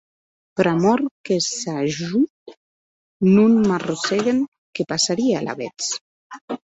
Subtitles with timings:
[0.59, 2.21] Pr'amor que, s'a jo
[3.35, 4.43] non m'arrossèguen,
[4.77, 5.93] qué passarie alavetz?